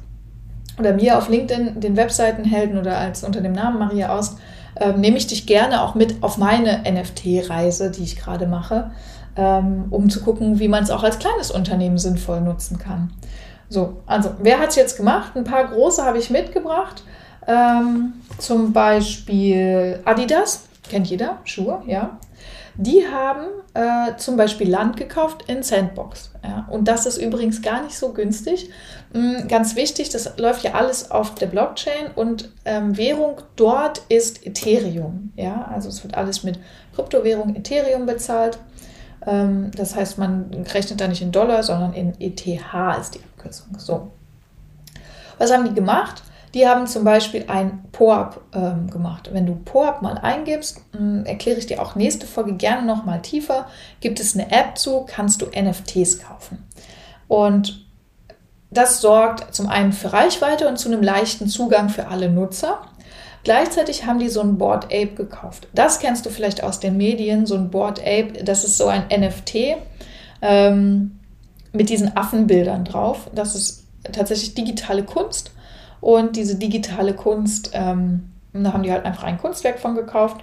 oder 0.79 0.93
mir 0.95 1.19
auf 1.19 1.29
LinkedIn 1.29 1.81
den 1.81 1.97
Webseitenhelden 1.97 2.79
oder 2.79 2.99
als 2.99 3.25
unter 3.25 3.41
dem 3.41 3.53
Namen 3.53 3.79
Maria 3.79 4.17
Aust, 4.17 4.39
ähm, 4.81 5.01
nehme 5.01 5.17
ich 5.17 5.27
dich 5.27 5.47
gerne 5.47 5.83
auch 5.83 5.95
mit 5.95 6.23
auf 6.23 6.39
meine 6.39 6.83
NFT-Reise, 6.91 7.91
die 7.91 8.05
ich 8.05 8.17
gerade 8.17 8.47
mache, 8.47 8.91
ähm, 9.37 9.87
um 9.91 10.09
zu 10.09 10.23
gucken, 10.23 10.59
wie 10.59 10.69
man 10.69 10.83
es 10.83 10.91
auch 10.91 11.03
als 11.03 11.19
kleines 11.19 11.51
Unternehmen 11.51 11.99
sinnvoll 11.99 12.41
nutzen 12.41 12.79
kann. 12.79 13.13
So, 13.69 14.03
also 14.07 14.35
wer 14.41 14.59
hat 14.59 14.71
es 14.71 14.77
jetzt 14.77 14.97
gemacht? 14.97 15.33
Ein 15.35 15.45
paar 15.45 15.69
große 15.69 16.03
habe 16.05 16.19
ich 16.19 16.31
mitgebracht. 16.31 17.05
Ähm, 17.47 18.15
zum 18.39 18.73
Beispiel 18.73 20.01
Adidas, 20.05 20.65
kennt 20.89 21.07
jeder, 21.09 21.39
Schuhe, 21.45 21.83
ja. 21.87 22.19
Die 22.75 23.07
haben 23.07 23.47
äh, 23.75 24.17
zum 24.17 24.37
Beispiel 24.37 24.71
Land 24.71 24.97
gekauft 24.97 25.45
in 25.47 25.63
Sandbox. 25.63 26.33
Ja? 26.43 26.67
Und 26.71 26.89
das 26.89 27.05
ist 27.05 27.19
übrigens 27.19 27.61
gar 27.61 27.83
nicht 27.83 27.97
so 27.97 28.13
günstig. 28.13 28.71
Mhm, 29.13 29.47
ganz 29.49 29.77
wichtig, 29.77 30.09
das 30.09 30.39
läuft 30.39 30.65
ja 30.65 30.73
alles 30.73 31.11
auf 31.11 31.35
der 31.35 31.47
Blockchain 31.47 32.11
und 32.15 32.51
ähm, 32.65 32.97
Währung 32.97 33.43
dort 33.57 34.03
ist 34.09 34.47
Ethereum. 34.47 35.33
Ja? 35.37 35.69
Also 35.73 35.89
es 35.89 36.03
wird 36.03 36.15
alles 36.15 36.45
mit 36.45 36.59
Kryptowährung 36.95 37.55
Ethereum 37.55 38.07
bezahlt. 38.07 38.59
Ähm, 39.27 39.71
das 39.77 39.95
heißt, 39.95 40.19
man 40.19 40.51
rechnet 40.73 41.01
da 41.01 41.09
nicht 41.09 41.23
in 41.23 41.33
Dollar, 41.33 41.63
sondern 41.63 41.93
in 41.93 42.21
ETH 42.21 42.47
ist 42.47 43.15
die 43.15 43.21
Abkürzung. 43.21 43.79
So. 43.79 44.11
Was 45.39 45.53
haben 45.53 45.69
die 45.69 45.75
gemacht? 45.75 46.23
Die 46.55 46.67
haben 46.67 46.87
zum 46.87 47.05
Beispiel 47.05 47.45
ein 47.49 47.83
POAP 47.93 48.41
ähm, 48.55 48.91
gemacht. 48.91 49.31
Wenn 49.33 49.47
du 49.47 49.55
POAP 49.57 50.03
mal 50.03 50.19
eingibst, 50.19 50.81
äh, 50.95 51.29
erkläre 51.29 51.59
ich 51.59 51.67
dir 51.67 51.83
auch 51.83 51.97
nächste 51.97 52.27
Folge 52.27 52.55
gerne 52.55 52.87
noch 52.87 53.05
mal 53.05 53.21
tiefer, 53.21 53.67
gibt 54.01 54.21
es 54.21 54.35
eine 54.35 54.51
App 54.51 54.79
zu, 54.79 55.07
kannst 55.07 55.43
du 55.43 55.47
NFTs 55.47 56.21
kaufen. 56.21 56.67
Und 57.29 57.87
das 58.73 59.01
sorgt 59.01 59.55
zum 59.55 59.69
einen 59.69 59.93
für 59.93 60.13
Reichweite 60.13 60.69
und 60.69 60.79
zu 60.79 60.89
einem 60.89 61.03
leichten 61.03 61.49
Zugang 61.49 61.89
für 61.89 62.09
alle 62.09 62.31
Nutzer. 62.31 62.81
Gleichzeitig 63.45 64.07
haben 64.07 64.19
die 64.19 64.29
so 64.29 64.41
ein 64.41 64.57
Board 64.57 64.87
Ape 64.87 65.15
gekauft. 65.15 65.69
Das 65.75 65.99
kennst 65.99 66.25
du 66.27 66.31
vielleicht 66.31 66.63
aus 66.63 66.81
den 66.81 66.97
Medien, 66.97 67.45
so 67.45 67.55
ein 67.55 67.71
Board 67.71 68.01
Ape, 68.01 68.45
das 68.45 68.65
ist 68.65 68.79
so 68.79 68.87
ein 68.87 69.05
NFT 69.09 69.77
ähm, 70.41 71.19
mit 71.73 71.91
diesen 71.91 72.17
Affenbildern 72.17 72.85
drauf. 72.85 73.31
Das 73.35 73.55
ist 73.55 73.85
tatsächlich 74.13 74.55
digitale 74.55 75.03
Kunst 75.03 75.53
und 76.01 76.37
diese 76.37 76.57
digitale 76.57 77.15
Kunst, 77.15 77.71
ähm, 77.75 78.33
da 78.53 78.73
haben 78.73 78.83
die 78.83 78.93
halt 78.93 79.05
einfach 79.05 79.23
ein 79.23 79.39
Kunstwerk 79.39 79.79
von 79.79 79.95
gekauft, 79.95 80.43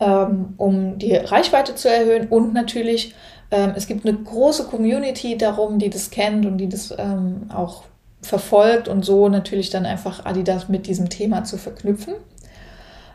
ähm, 0.00 0.54
um 0.56 0.98
die 0.98 1.14
Reichweite 1.14 1.74
zu 1.76 1.88
erhöhen. 1.88 2.28
Und 2.28 2.52
natürlich, 2.52 3.14
ähm, 3.50 3.72
es 3.76 3.86
gibt 3.86 4.06
eine 4.06 4.16
große 4.16 4.64
Community 4.64 5.36
darum, 5.36 5.78
die 5.78 5.90
das 5.90 6.10
kennt 6.10 6.46
und 6.46 6.58
die 6.58 6.68
das 6.68 6.94
ähm, 6.96 7.50
auch 7.52 7.84
verfolgt 8.22 8.88
und 8.88 9.04
so 9.04 9.28
natürlich 9.28 9.70
dann 9.70 9.86
einfach 9.86 10.24
Adidas 10.26 10.68
mit 10.68 10.86
diesem 10.86 11.08
Thema 11.08 11.44
zu 11.44 11.56
verknüpfen. 11.56 12.14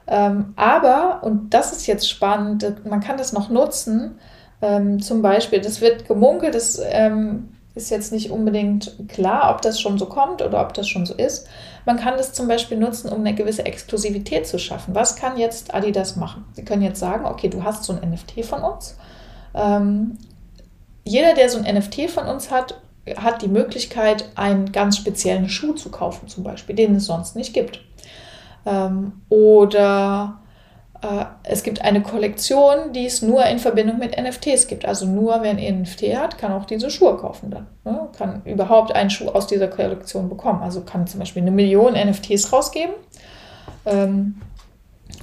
Ähm, 0.08 0.54
aber, 0.56 1.22
und 1.24 1.54
das 1.54 1.72
ist 1.72 1.88
jetzt 1.88 2.10
spannend, 2.10 2.86
man 2.86 3.00
kann 3.00 3.18
das 3.18 3.34
noch 3.34 3.50
nutzen, 3.50 4.20
ähm, 4.62 5.01
zum 5.01 5.22
Beispiel, 5.22 5.62
das 5.62 5.82
wird 5.82 6.08
gemunkelt, 6.08 6.56
das 6.56 6.80
ähm, 6.84 7.50
ist 7.75 7.89
jetzt 7.89 8.12
nicht 8.12 8.32
unbedingt 8.32 8.96
klar, 9.10 9.51
ob 9.54 9.62
das 9.62 9.82
schon 9.82 9.98
so 9.98 10.06
kommt 10.06 10.42
oder 10.42 10.62
ob 10.62 10.74
das 10.74 10.88
schon 10.88 11.06
so 11.06 11.13
ist. 11.13 11.48
Man 11.86 11.98
kann 11.98 12.18
das 12.18 12.34
zum 12.34 12.48
Beispiel 12.48 12.77
nutzen, 12.77 13.10
um 13.10 13.20
eine 13.20 13.36
gewisse 13.36 13.65
Exklusivität 13.65 14.48
zu 14.48 14.58
schaffen. 14.58 14.96
Was 14.96 15.15
kann 15.18 15.38
jetzt 15.38 15.74
Adidas 15.74 16.15
machen? 16.15 16.46
Sie 16.54 16.63
können 16.63 16.82
jetzt 16.82 17.00
sagen, 17.00 17.25
okay, 17.25 17.50
du 17.50 17.63
hast 17.63 17.84
so 17.84 17.94
ein 17.94 18.10
NFT 18.10 18.46
von 18.46 18.63
uns. 18.63 18.96
Ähm, 19.56 20.18
jeder, 21.04 21.34
der 21.34 21.50
so 21.50 21.60
ein 21.60 21.76
NFT 21.76 22.10
von 22.10 22.28
uns 22.28 22.52
hat, 22.52 22.82
hat 23.18 23.42
die 23.42 23.48
Möglichkeit, 23.48 24.30
einen 24.36 24.72
ganz 24.72 24.98
speziellen 24.98 25.50
Schuh 25.50 25.74
zu 25.74 25.90
kaufen, 25.90 26.28
zum 26.28 26.44
Beispiel, 26.44 26.76
den 26.76 26.96
es 26.96 27.06
sonst 27.06 27.36
nicht 27.36 27.54
gibt. 27.54 27.82
Ähm, 28.66 29.22
oder 29.30 30.40
äh, 31.02 31.26
es 31.44 31.64
gibt 31.64 31.82
eine 31.82 32.02
Kollektion, 32.02 32.94
die 32.94 33.06
es 33.06 33.22
nur 33.22 33.46
in 33.46 33.60
Verbindung 33.60 34.00
mit 34.00 34.20
NFTs 34.20 34.68
gibt. 34.68 34.86
Also 34.86 35.06
nur 35.06 35.42
wer 35.42 35.52
ein 35.52 35.82
NFT 35.82 36.16
hat, 36.16 36.38
kann 36.38 36.52
auch 36.52 36.66
diese 36.66 36.90
Schuhe 36.90 37.16
kaufen 37.18 37.52
dann. 37.52 37.68
Ne? 37.84 38.10
Kann 38.18 38.42
überhaupt 38.46 38.96
einen 38.96 39.10
Schuh 39.10 39.30
aus 39.30 39.48
dieser 39.48 39.68
Kollektion 39.68 40.30
bekommen. 40.30 40.64
Also 40.64 40.82
kann 40.82 41.06
zum 41.06 41.20
Beispiel 41.20 41.44
eine 41.44 41.52
Million 41.52 41.94
NFTs 41.94 42.52
rausgeben. 42.52 42.96
Ähm, 43.86 44.42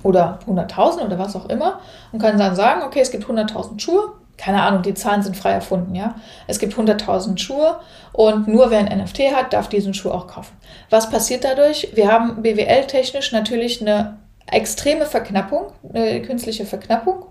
oder 0.04 0.38
100.000 0.46 1.06
oder 1.06 1.18
was 1.18 1.36
auch 1.36 1.48
immer. 1.48 1.80
Und 2.12 2.20
kann 2.20 2.38
dann 2.38 2.54
sagen, 2.54 2.82
okay, 2.82 3.00
es 3.00 3.10
gibt 3.10 3.24
100.000 3.24 3.80
Schuhe. 3.80 4.12
Keine 4.36 4.62
Ahnung, 4.62 4.82
die 4.82 4.94
Zahlen 4.94 5.22
sind 5.22 5.36
frei 5.36 5.52
erfunden, 5.52 5.94
ja. 5.94 6.16
Es 6.46 6.58
gibt 6.58 6.74
100.000 6.74 7.38
Schuhe 7.38 7.80
und 8.12 8.48
nur 8.48 8.70
wer 8.70 8.78
ein 8.78 8.98
NFT 8.98 9.20
hat, 9.34 9.52
darf 9.52 9.68
diesen 9.68 9.94
Schuh 9.94 10.10
auch 10.10 10.26
kaufen. 10.26 10.56
Was 10.90 11.10
passiert 11.10 11.44
dadurch? 11.44 11.88
Wir 11.94 12.10
haben 12.10 12.42
BWL-technisch 12.42 13.32
natürlich 13.32 13.80
eine 13.80 14.18
extreme 14.50 15.06
Verknappung, 15.06 15.72
eine 15.92 16.22
künstliche 16.22 16.66
Verknappung 16.66 17.26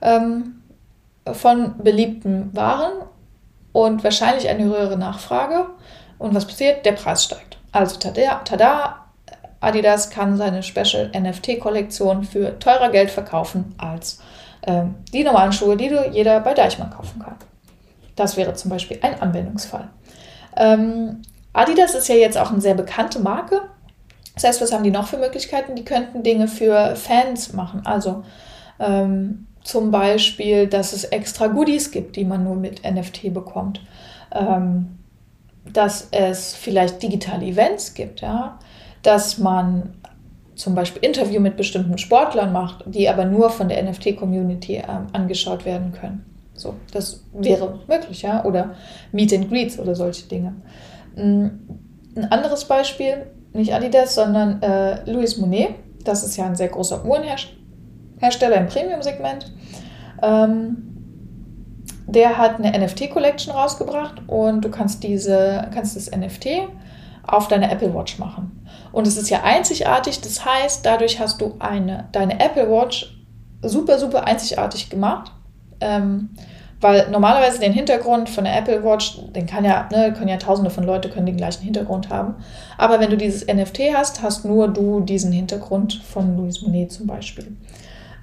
ähm, 0.00 0.62
von 1.32 1.78
beliebten 1.82 2.54
Waren 2.54 2.92
und 3.72 4.04
wahrscheinlich 4.04 4.48
eine 4.48 4.64
höhere 4.64 4.96
Nachfrage. 4.96 5.66
Und 6.18 6.34
was 6.34 6.46
passiert? 6.46 6.86
Der 6.86 6.92
Preis 6.92 7.24
steigt. 7.24 7.58
Also 7.72 7.98
tada, 7.98 8.42
tada 8.44 9.06
Adidas 9.60 10.10
kann 10.10 10.36
seine 10.36 10.62
Special 10.62 11.10
NFT-Kollektion 11.16 12.24
für 12.24 12.58
teurer 12.58 12.90
Geld 12.90 13.10
verkaufen 13.10 13.74
als 13.78 14.20
die 15.12 15.24
normalen 15.24 15.52
Schuhe, 15.52 15.76
die 15.76 15.88
du 15.88 16.08
jeder 16.10 16.40
bei 16.40 16.54
Deichmann 16.54 16.90
kaufen 16.90 17.20
kann. 17.20 17.36
Das 18.14 18.36
wäre 18.36 18.54
zum 18.54 18.70
Beispiel 18.70 18.98
ein 19.02 19.20
Anwendungsfall. 19.20 19.88
Ähm, 20.56 21.22
Adidas 21.52 21.94
ist 21.94 22.08
ja 22.08 22.14
jetzt 22.14 22.38
auch 22.38 22.52
eine 22.52 22.60
sehr 22.60 22.74
bekannte 22.74 23.18
Marke 23.18 23.62
das 24.34 24.44
heißt, 24.44 24.60
was 24.60 24.72
haben 24.72 24.84
die 24.84 24.90
noch 24.90 25.06
für 25.06 25.18
Möglichkeiten? 25.18 25.74
Die 25.74 25.84
könnten 25.84 26.22
Dinge 26.22 26.48
für 26.48 26.96
Fans 26.96 27.52
machen. 27.52 27.82
Also 27.84 28.24
ähm, 28.78 29.46
zum 29.62 29.90
Beispiel, 29.90 30.66
dass 30.66 30.92
es 30.92 31.04
extra 31.04 31.48
Goodies 31.48 31.90
gibt, 31.90 32.16
die 32.16 32.24
man 32.24 32.44
nur 32.44 32.56
mit 32.56 32.82
NFT 32.84 33.32
bekommt. 33.34 33.80
Ähm, 34.32 34.98
dass 35.70 36.08
es 36.10 36.54
vielleicht 36.54 37.02
digitale 37.02 37.46
Events 37.46 37.94
gibt, 37.94 38.20
ja? 38.20 38.58
dass 39.02 39.38
man 39.38 39.94
zum 40.62 40.76
Beispiel 40.76 41.04
Interview 41.04 41.40
mit 41.40 41.56
bestimmten 41.56 41.98
Sportlern 41.98 42.52
macht, 42.52 42.84
die 42.86 43.08
aber 43.08 43.24
nur 43.24 43.50
von 43.50 43.68
der 43.68 43.82
NFT-Community 43.82 44.76
ähm, 44.76 45.08
angeschaut 45.12 45.64
werden 45.64 45.92
können. 45.92 46.24
So, 46.54 46.74
das 46.92 47.24
wäre 47.32 47.80
möglich, 47.88 48.22
ja, 48.22 48.44
oder 48.44 48.76
Meet 49.10 49.32
and 49.32 49.50
Greets 49.50 49.78
oder 49.78 49.96
solche 49.96 50.28
Dinge. 50.28 50.54
Ein 51.16 52.28
anderes 52.30 52.64
Beispiel 52.64 53.26
nicht 53.52 53.74
Adidas, 53.74 54.14
sondern 54.14 54.62
äh, 54.62 55.10
Louis 55.10 55.36
Monet. 55.38 55.74
Das 56.04 56.22
ist 56.22 56.36
ja 56.36 56.46
ein 56.46 56.54
sehr 56.54 56.68
großer 56.68 57.04
Uhrenhersteller 57.04 58.56
im 58.56 58.66
Premium-Segment. 58.66 59.52
Ähm, 60.22 60.88
der 62.06 62.38
hat 62.38 62.60
eine 62.60 62.86
NFT-Collection 62.86 63.52
rausgebracht 63.52 64.22
und 64.28 64.64
du 64.64 64.70
kannst 64.70 65.02
diese, 65.02 65.68
kannst 65.74 65.96
das 65.96 66.10
NFT 66.10 66.68
auf 67.26 67.48
deine 67.48 67.70
Apple 67.70 67.94
Watch 67.94 68.18
machen. 68.18 68.66
Und 68.92 69.06
es 69.06 69.16
ist 69.16 69.30
ja 69.30 69.42
einzigartig, 69.42 70.20
das 70.20 70.44
heißt, 70.44 70.84
dadurch 70.84 71.20
hast 71.20 71.40
du 71.40 71.56
eine, 71.58 72.08
deine 72.12 72.40
Apple 72.40 72.70
Watch 72.70 73.16
super, 73.62 73.98
super 73.98 74.26
einzigartig 74.26 74.90
gemacht. 74.90 75.32
Ähm, 75.80 76.30
weil 76.82 77.08
normalerweise 77.10 77.60
den 77.60 77.72
Hintergrund 77.72 78.28
von 78.28 78.42
der 78.42 78.58
Apple 78.58 78.82
Watch, 78.82 79.20
den 79.34 79.46
kann 79.46 79.64
ja, 79.64 79.88
ne, 79.92 80.12
können 80.12 80.28
ja 80.28 80.36
tausende 80.36 80.68
von 80.68 80.82
Leuten 80.82 81.12
können 81.12 81.26
den 81.26 81.36
gleichen 81.36 81.62
Hintergrund 81.62 82.10
haben. 82.10 82.34
Aber 82.76 82.98
wenn 82.98 83.08
du 83.08 83.16
dieses 83.16 83.46
NFT 83.46 83.94
hast, 83.94 84.20
hast 84.20 84.44
nur 84.44 84.66
du 84.66 85.00
diesen 85.00 85.30
Hintergrund 85.30 85.94
von 85.94 86.36
Louis 86.36 86.60
Monet 86.60 86.90
zum 86.90 87.06
Beispiel. 87.06 87.56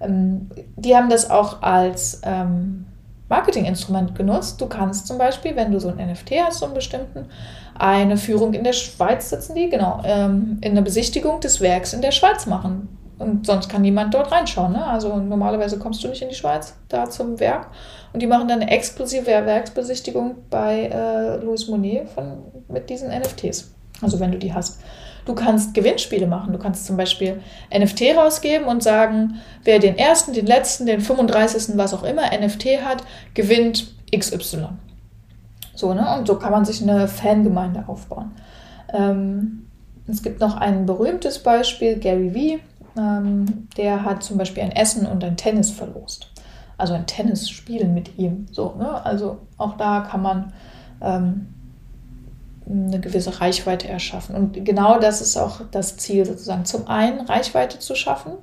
Ähm, 0.01 0.49
die 0.75 0.93
haben 0.93 1.09
das 1.09 1.29
auch 1.29 1.61
als 1.61 2.21
ähm, 2.25 2.85
Marketinginstrument 3.29 4.15
genutzt. 4.15 4.59
Du 4.59 4.67
kannst 4.67 5.07
zum 5.07 5.17
Beispiel, 5.17 5.55
wenn 5.55 5.71
du 5.71 5.79
so 5.79 5.89
ein 5.89 5.97
NFT 5.97 6.31
hast, 6.43 6.59
so 6.59 6.65
einen 6.65 6.73
bestimmten, 6.73 7.27
eine 7.75 8.17
Führung 8.17 8.53
in 8.53 8.63
der 8.63 8.73
Schweiz 8.73 9.29
sitzen 9.29 9.55
die, 9.55 9.69
genau, 9.69 10.01
ähm, 10.03 10.57
in 10.61 10.75
der 10.75 10.81
Besichtigung 10.81 11.39
des 11.39 11.61
Werks 11.61 11.93
in 11.93 12.01
der 12.01 12.11
Schweiz 12.11 12.45
machen. 12.45 12.89
Und 13.19 13.45
sonst 13.45 13.69
kann 13.69 13.81
niemand 13.81 14.13
dort 14.13 14.31
reinschauen. 14.31 14.71
Ne? 14.71 14.85
Also 14.85 15.15
normalerweise 15.17 15.77
kommst 15.77 16.03
du 16.03 16.07
nicht 16.07 16.21
in 16.21 16.29
die 16.29 16.35
Schweiz 16.35 16.73
da 16.87 17.09
zum 17.09 17.39
Werk. 17.39 17.67
Und 18.13 18.21
die 18.21 18.27
machen 18.27 18.47
dann 18.47 18.61
eine 18.61 18.71
exklusive 18.71 19.27
Werksbesichtigung 19.27 20.35
bei 20.49 20.85
äh, 20.85 21.37
Louis 21.43 21.67
Monet 21.67 22.09
von, 22.09 22.37
mit 22.69 22.89
diesen 22.89 23.09
NFTs. 23.09 23.71
Also 24.01 24.19
wenn 24.19 24.31
du 24.31 24.37
die 24.37 24.53
hast. 24.53 24.79
Du 25.29 25.35
kannst 25.35 25.73
Gewinnspiele 25.73 26.27
machen. 26.27 26.51
Du 26.53 26.59
kannst 26.59 26.85
zum 26.85 26.97
Beispiel 26.97 27.41
NFT 27.71 28.15
rausgeben 28.17 28.67
und 28.67 28.81
sagen, 28.81 29.35
wer 29.63 29.79
den 29.79 29.97
ersten, 29.97 30.33
den 30.33 30.47
letzten, 30.47 30.85
den 30.87 31.01
35., 31.01 31.77
was 31.77 31.93
auch 31.93 32.03
immer 32.03 32.23
NFT 32.23 32.83
hat, 32.83 33.03
gewinnt 33.35 33.93
XY. 34.15 34.69
So, 35.75 35.93
ne? 35.93 36.17
Und 36.17 36.27
so 36.27 36.35
kann 36.35 36.51
man 36.51 36.65
sich 36.65 36.81
eine 36.81 37.07
Fangemeinde 37.07 37.83
aufbauen. 37.87 38.31
Ähm, 38.91 39.67
es 40.07 40.23
gibt 40.23 40.39
noch 40.39 40.57
ein 40.57 40.87
berühmtes 40.87 41.39
Beispiel, 41.39 41.99
Gary 41.99 42.33
Vee 42.33 42.59
ähm, 42.97 43.67
der 43.77 44.03
hat 44.03 44.23
zum 44.23 44.37
Beispiel 44.37 44.63
ein 44.63 44.71
Essen 44.71 45.05
und 45.05 45.23
ein 45.23 45.37
Tennis 45.37 45.71
verlost. 45.71 46.31
Also 46.77 46.93
ein 46.93 47.07
Tennisspiel 47.07 47.87
mit 47.87 48.17
ihm. 48.17 48.47
So, 48.51 48.75
ne? 48.77 49.05
Also 49.05 49.39
auch 49.57 49.77
da 49.77 50.01
kann 50.01 50.21
man 50.21 50.53
ähm, 51.01 51.47
eine 52.69 52.99
gewisse 52.99 53.41
Reichweite 53.41 53.87
erschaffen. 53.87 54.35
Und 54.35 54.65
genau 54.65 54.99
das 54.99 55.21
ist 55.21 55.37
auch 55.37 55.61
das 55.71 55.97
Ziel 55.97 56.25
sozusagen. 56.25 56.65
Zum 56.65 56.87
einen 56.87 57.21
Reichweite 57.21 57.79
zu 57.79 57.95
schaffen. 57.95 58.33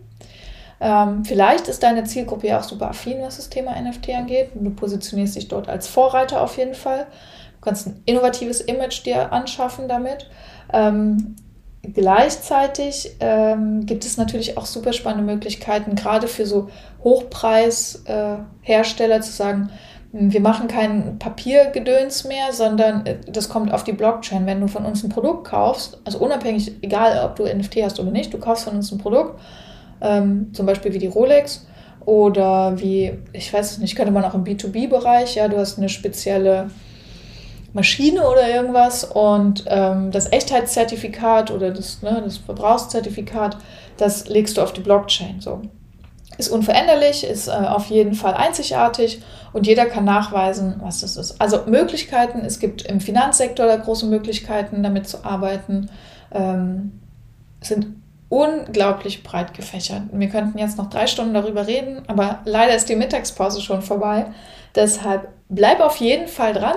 Ähm, 0.80 1.24
vielleicht 1.24 1.68
ist 1.68 1.82
deine 1.82 2.04
Zielgruppe 2.04 2.48
ja 2.48 2.60
auch 2.60 2.64
super 2.64 2.90
affin, 2.90 3.22
was 3.22 3.36
das 3.36 3.48
Thema 3.48 3.80
NFT 3.80 4.10
angeht. 4.10 4.50
Du 4.54 4.70
positionierst 4.70 5.36
dich 5.36 5.48
dort 5.48 5.68
als 5.68 5.86
Vorreiter 5.86 6.42
auf 6.42 6.58
jeden 6.58 6.74
Fall. 6.74 7.06
Du 7.54 7.60
kannst 7.62 7.86
ein 7.86 8.02
innovatives 8.04 8.60
Image 8.60 9.06
dir 9.06 9.32
anschaffen 9.32 9.88
damit. 9.88 10.28
Ähm, 10.72 11.36
gleichzeitig 11.82 13.16
ähm, 13.20 13.86
gibt 13.86 14.04
es 14.04 14.18
natürlich 14.18 14.58
auch 14.58 14.66
super 14.66 14.92
spannende 14.92 15.32
Möglichkeiten, 15.32 15.94
gerade 15.94 16.28
für 16.28 16.46
so 16.46 16.68
Hochpreishersteller 17.02 19.16
äh, 19.16 19.20
zu 19.20 19.32
sagen, 19.32 19.70
wir 20.18 20.40
machen 20.40 20.66
kein 20.66 21.18
Papiergedöns 21.18 22.24
mehr, 22.24 22.52
sondern 22.52 23.04
äh, 23.06 23.16
das 23.26 23.48
kommt 23.48 23.72
auf 23.72 23.84
die 23.84 23.92
Blockchain. 23.92 24.46
Wenn 24.46 24.60
du 24.60 24.68
von 24.68 24.84
uns 24.84 25.04
ein 25.04 25.10
Produkt 25.10 25.48
kaufst, 25.48 25.98
also 26.04 26.18
unabhängig, 26.18 26.72
egal 26.82 27.24
ob 27.24 27.36
du 27.36 27.44
NFT 27.44 27.76
hast 27.82 28.00
oder 28.00 28.10
nicht, 28.10 28.32
du 28.32 28.38
kaufst 28.38 28.64
von 28.64 28.76
uns 28.76 28.90
ein 28.92 28.98
Produkt, 28.98 29.38
ähm, 30.00 30.50
zum 30.52 30.66
Beispiel 30.66 30.92
wie 30.94 30.98
die 30.98 31.06
Rolex 31.06 31.66
oder 32.04 32.78
wie, 32.78 33.12
ich 33.32 33.52
weiß 33.52 33.78
nicht, 33.78 33.96
könnte 33.96 34.12
man 34.12 34.24
auch 34.24 34.34
im 34.34 34.44
B2B-Bereich, 34.44 35.34
ja, 35.34 35.48
du 35.48 35.58
hast 35.58 35.78
eine 35.78 35.88
spezielle 35.88 36.70
Maschine 37.72 38.26
oder 38.26 38.48
irgendwas 38.48 39.04
und 39.04 39.64
ähm, 39.68 40.10
das 40.10 40.32
Echtheitszertifikat 40.32 41.50
oder 41.50 41.72
das, 41.72 42.00
ne, 42.02 42.22
das 42.24 42.38
Verbrauchszertifikat, 42.38 43.58
das 43.98 44.28
legst 44.28 44.56
du 44.56 44.62
auf 44.62 44.72
die 44.72 44.80
Blockchain. 44.80 45.40
So. 45.40 45.62
Ist 46.38 46.48
unveränderlich, 46.48 47.24
ist 47.24 47.48
äh, 47.48 47.52
auf 47.52 47.86
jeden 47.86 48.14
Fall 48.14 48.34
einzigartig 48.34 49.22
und 49.52 49.66
jeder 49.66 49.86
kann 49.86 50.04
nachweisen, 50.04 50.76
was 50.80 51.00
das 51.00 51.16
ist. 51.16 51.40
Also 51.40 51.62
Möglichkeiten, 51.66 52.40
es 52.40 52.58
gibt 52.58 52.82
im 52.82 53.00
Finanzsektor 53.00 53.66
da 53.66 53.76
große 53.76 54.06
Möglichkeiten, 54.06 54.82
damit 54.82 55.08
zu 55.08 55.24
arbeiten, 55.24 55.88
ähm, 56.32 57.00
sind 57.62 57.86
unglaublich 58.28 59.22
breit 59.22 59.54
gefächert. 59.54 60.02
Wir 60.12 60.28
könnten 60.28 60.58
jetzt 60.58 60.78
noch 60.78 60.90
drei 60.90 61.06
Stunden 61.06 61.34
darüber 61.34 61.66
reden, 61.66 62.02
aber 62.08 62.40
leider 62.44 62.74
ist 62.74 62.88
die 62.88 62.96
Mittagspause 62.96 63.60
schon 63.60 63.82
vorbei. 63.82 64.26
Deshalb 64.74 65.28
bleib 65.48 65.80
auf 65.80 65.96
jeden 65.96 66.28
Fall 66.28 66.52
dran. 66.52 66.76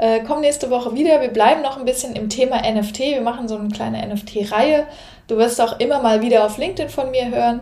Äh, 0.00 0.20
komm 0.26 0.40
nächste 0.40 0.70
Woche 0.70 0.94
wieder. 0.94 1.20
Wir 1.20 1.28
bleiben 1.28 1.60
noch 1.60 1.76
ein 1.76 1.84
bisschen 1.84 2.16
im 2.16 2.30
Thema 2.30 2.62
NFT. 2.62 3.00
Wir 3.00 3.20
machen 3.20 3.48
so 3.48 3.58
eine 3.58 3.68
kleine 3.68 3.98
NFT-Reihe. 4.06 4.86
Du 5.26 5.36
wirst 5.36 5.60
auch 5.60 5.78
immer 5.78 6.00
mal 6.00 6.22
wieder 6.22 6.46
auf 6.46 6.56
LinkedIn 6.56 6.88
von 6.88 7.10
mir 7.10 7.28
hören 7.28 7.60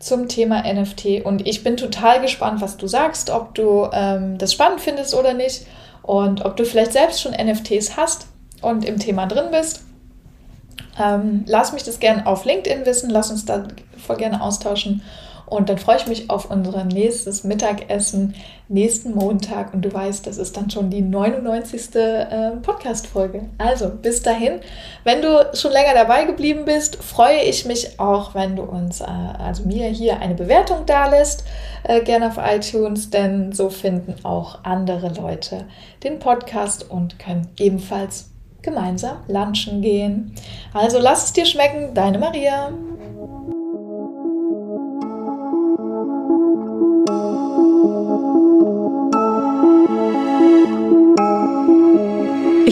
zum 0.00 0.26
Thema 0.26 0.64
NFT. 0.64 1.24
Und 1.24 1.46
ich 1.46 1.62
bin 1.62 1.76
total 1.76 2.20
gespannt, 2.20 2.60
was 2.60 2.76
du 2.76 2.88
sagst, 2.88 3.30
ob 3.30 3.54
du 3.54 3.88
ähm, 3.92 4.36
das 4.36 4.52
spannend 4.52 4.80
findest 4.80 5.14
oder 5.14 5.32
nicht 5.32 5.64
und 6.02 6.44
ob 6.44 6.56
du 6.56 6.64
vielleicht 6.64 6.92
selbst 6.92 7.22
schon 7.22 7.30
NFTs 7.30 7.96
hast 7.96 8.26
und 8.62 8.84
im 8.84 8.98
Thema 8.98 9.26
drin 9.26 9.52
bist. 9.52 9.84
Ähm, 11.00 11.44
lass 11.46 11.72
mich 11.72 11.84
das 11.84 12.00
gerne 12.00 12.26
auf 12.26 12.44
LinkedIn 12.44 12.84
wissen, 12.84 13.10
lass 13.10 13.30
uns 13.30 13.44
da 13.44 13.68
voll 13.96 14.16
gerne 14.16 14.42
austauschen. 14.42 15.02
Und 15.46 15.68
dann 15.68 15.78
freue 15.78 15.96
ich 15.96 16.06
mich 16.06 16.28
auf 16.28 16.50
unser 16.50 16.84
nächstes 16.84 17.44
Mittagessen 17.44 18.34
nächsten 18.68 19.14
Montag. 19.14 19.72
Und 19.72 19.82
du 19.82 19.92
weißt, 19.92 20.26
das 20.26 20.38
ist 20.38 20.56
dann 20.56 20.70
schon 20.70 20.90
die 20.90 21.02
99. 21.02 21.94
Äh, 21.94 22.50
Podcast-Folge. 22.62 23.48
Also 23.58 23.88
bis 23.90 24.22
dahin, 24.22 24.60
wenn 25.04 25.22
du 25.22 25.48
schon 25.54 25.72
länger 25.72 25.94
dabei 25.94 26.24
geblieben 26.24 26.64
bist, 26.64 26.96
freue 26.96 27.42
ich 27.42 27.64
mich 27.64 28.00
auch, 28.00 28.34
wenn 28.34 28.56
du 28.56 28.62
uns, 28.62 29.00
äh, 29.00 29.04
also 29.04 29.64
mir 29.64 29.86
hier 29.88 30.20
eine 30.20 30.34
Bewertung 30.34 30.84
da 30.86 31.08
lässt, 31.08 31.44
äh, 31.84 32.02
gerne 32.02 32.28
auf 32.28 32.38
iTunes, 32.38 33.10
denn 33.10 33.52
so 33.52 33.70
finden 33.70 34.16
auch 34.24 34.64
andere 34.64 35.12
Leute 35.14 35.66
den 36.02 36.18
Podcast 36.18 36.90
und 36.90 37.18
können 37.18 37.48
ebenfalls 37.58 38.30
gemeinsam 38.62 39.18
lunchen 39.28 39.80
gehen. 39.80 40.34
Also 40.74 40.98
lass 40.98 41.24
es 41.24 41.32
dir 41.32 41.46
schmecken, 41.46 41.94
deine 41.94 42.18
Maria. 42.18 42.72